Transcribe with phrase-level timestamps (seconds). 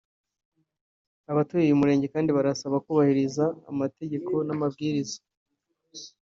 [1.31, 5.17] Abatuye uyu murenge kandi barasabwa kubahiriza amategeko n’amabwiriza